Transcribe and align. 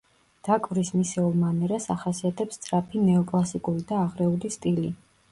დაკვრის 0.45 0.87
მისეულ 0.99 1.35
მანერას 1.41 1.85
ახასიათებს 1.95 2.57
სწრაფი 2.59 3.01
ნეო-კლასიკური 3.09 3.85
და 3.91 3.99
აღრეული 4.05 4.51
სტილი. 4.57 4.91